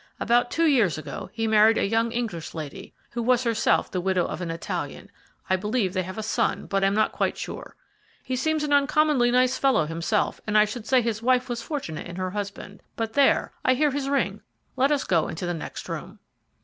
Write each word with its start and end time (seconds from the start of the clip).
About 0.19 0.49
two 0.49 0.65
years 0.65 0.97
ago 0.97 1.29
he 1.31 1.45
married 1.45 1.77
a 1.77 1.85
young 1.85 2.11
English 2.11 2.55
lady, 2.55 2.91
who 3.11 3.21
was 3.21 3.43
herself 3.43 3.91
the 3.91 4.01
widow 4.01 4.25
of 4.25 4.41
an 4.41 4.49
Italian. 4.49 5.11
I 5.47 5.57
believe 5.57 5.93
they 5.93 6.01
have 6.01 6.17
a 6.17 6.23
son, 6.23 6.65
but 6.65 6.83
am 6.83 6.95
not 6.95 7.11
quite 7.11 7.37
sure. 7.37 7.75
He 8.23 8.35
seems 8.35 8.63
an 8.63 8.73
uncommonly 8.73 9.29
nice 9.29 9.59
fellow 9.59 9.85
himself, 9.85 10.41
and 10.47 10.57
I 10.57 10.65
should 10.65 10.87
say 10.87 11.03
his 11.03 11.21
wife 11.21 11.47
was 11.49 11.61
fortunate 11.61 12.07
in 12.07 12.15
her 12.15 12.31
husband; 12.31 12.81
but, 12.95 13.13
there, 13.13 13.51
I 13.63 13.75
hear 13.75 13.91
his 13.91 14.09
ring 14.09 14.41
let 14.75 14.91
us 14.91 15.03
go 15.03 15.27
into 15.27 15.45
the 15.45 15.53
next 15.53 15.87
room." 15.87 16.17